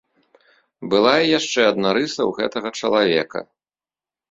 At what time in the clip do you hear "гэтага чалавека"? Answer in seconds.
2.41-3.39